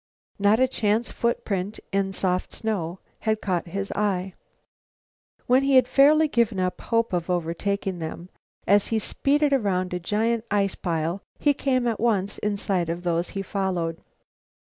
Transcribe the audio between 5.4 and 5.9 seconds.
When he had